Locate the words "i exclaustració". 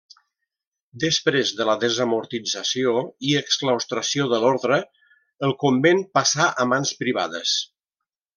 3.33-4.25